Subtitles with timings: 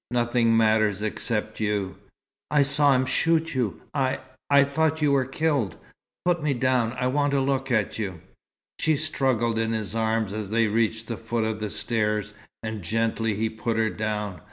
[0.09, 1.95] "Nothing matters except you."
[2.49, 3.83] "I saw him shoot you.
[3.93, 5.75] I I thought you were killed.
[6.25, 6.93] Put me down.
[6.93, 8.19] I want to look at you."
[8.79, 12.33] She struggled in his arms, as they reached the foot of the stairs,
[12.63, 14.39] and gently he put her down.